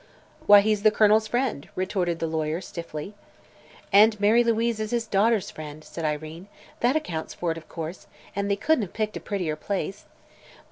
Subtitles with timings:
[0.47, 3.13] "Why, he's the Colonel's friend," retorted the lawyer, stiffly.
[3.93, 6.47] "And Mary Louise is his daughter's friend," said Irene.
[6.79, 10.05] "That accounts for it, of course, and they couldn't have picked a prettier place.